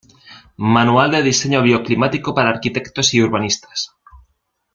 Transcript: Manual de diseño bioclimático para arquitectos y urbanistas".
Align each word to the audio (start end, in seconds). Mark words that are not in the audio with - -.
Manual 0.75 1.11
de 1.11 1.21
diseño 1.29 1.61
bioclimático 1.61 2.33
para 2.33 2.49
arquitectos 2.49 3.13
y 3.13 3.21
urbanistas". 3.21 3.91